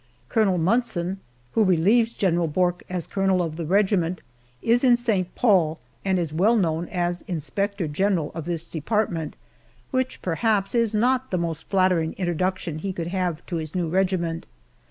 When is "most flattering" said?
11.37-12.13